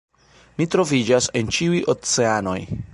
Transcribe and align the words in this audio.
"Mi 0.61 0.67
troviĝas 0.75 1.29
en 1.43 1.55
ĉiuj 1.59 1.85
oceanoj!" 1.97 2.61